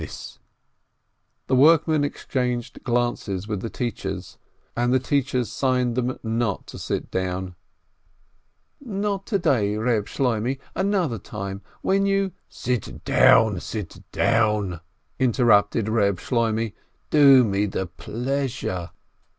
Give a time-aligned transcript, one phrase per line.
[0.01, 0.15] 23
[1.45, 4.39] 350 PINSKI The workmen exchanged glances with the teachers
[4.75, 7.53] and the teachers signed to them not to sit down.
[8.83, 14.81] "Not to day, Eeb Shloimeh, another time, when you—" "Sit down, sit down!"
[15.19, 16.73] interrupted Reb Shloimeh,
[17.11, 18.89] "Do me the pleasure